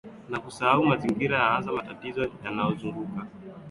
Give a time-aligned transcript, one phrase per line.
[0.29, 3.57] na kusahau mazingira na hasa matatizo yanayomzunguka kwa wakati huo